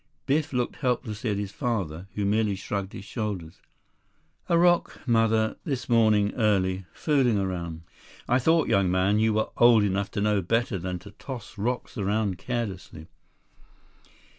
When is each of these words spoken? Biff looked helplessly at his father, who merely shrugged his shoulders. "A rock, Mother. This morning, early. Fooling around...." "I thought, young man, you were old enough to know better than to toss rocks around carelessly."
Biff 0.25 0.51
looked 0.51 0.77
helplessly 0.77 1.29
at 1.29 1.37
his 1.37 1.51
father, 1.51 2.07
who 2.15 2.25
merely 2.25 2.55
shrugged 2.55 2.93
his 2.93 3.05
shoulders. 3.05 3.61
"A 4.49 4.57
rock, 4.57 4.99
Mother. 5.05 5.57
This 5.63 5.87
morning, 5.87 6.33
early. 6.37 6.87
Fooling 6.91 7.37
around...." 7.37 7.83
"I 8.27 8.39
thought, 8.39 8.67
young 8.67 8.89
man, 8.89 9.19
you 9.19 9.31
were 9.35 9.51
old 9.57 9.83
enough 9.83 10.09
to 10.17 10.21
know 10.21 10.41
better 10.41 10.79
than 10.79 10.97
to 11.05 11.11
toss 11.11 11.55
rocks 11.55 11.99
around 11.99 12.39
carelessly." 12.39 13.09